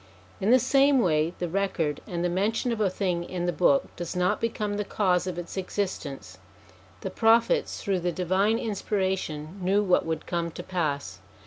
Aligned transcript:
In 0.39 0.49
the 0.49 0.57
same 0.57 0.97
way, 0.97 1.35
the 1.37 1.47
record 1.47 2.01
and 2.07 2.25
the 2.25 2.27
mention 2.27 2.71
of 2.71 2.81
a 2.81 2.89
thing 2.89 3.23
in 3.23 3.45
the 3.45 3.53
Book 3.53 3.95
does 3.95 4.15
not 4.15 4.41
become 4.41 4.75
the 4.77 4.83
cause 4.83 5.27
of 5.27 5.37
its 5.37 5.57
existence. 5.57 6.39
The 7.01 7.11
Prophets, 7.11 7.83
through 7.83 7.99
the 7.99 8.11
divine 8.11 8.57
inspira 8.57 9.15
tion, 9.15 9.59
knew 9.61 9.83
what 9.83 10.03
would 10.03 10.25
come 10.25 10.49
to 10.53 10.63
pass. 10.63 11.19